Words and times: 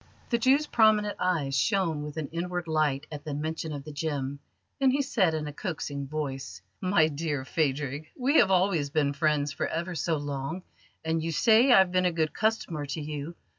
The 0.31 0.39
Jew's 0.39 0.65
prominent 0.65 1.15
eyes 1.19 1.55
shone 1.55 2.01
with 2.01 2.17
an 2.17 2.27
inward 2.29 2.67
light 2.67 3.05
at 3.11 3.23
the 3.23 3.35
mention 3.35 3.71
of 3.71 3.83
the 3.83 3.91
gem, 3.91 4.39
and 4.79 4.91
he 4.91 5.03
said 5.03 5.35
in 5.35 5.45
a 5.45 5.53
coaxing 5.53 6.07
voice: 6.07 6.59
"My 6.81 7.07
dear 7.07 7.45
Phadrig, 7.45 8.07
we 8.17 8.39
have 8.39 8.49
always 8.49 8.89
been 8.89 9.13
friends 9.13 9.51
for 9.53 9.67
ever 9.67 9.93
so 9.93 10.17
long, 10.17 10.63
and 11.05 11.21
you 11.21 11.31
say 11.31 11.71
I've 11.71 11.91
been 11.91 12.05
a 12.05 12.11
good 12.11 12.33
customer 12.33 12.87
to 12.87 12.99
you. 12.99 13.35